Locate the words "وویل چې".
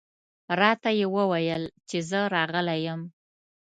1.15-1.97